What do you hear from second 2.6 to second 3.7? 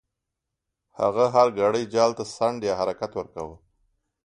یا حرکت ورکاوه.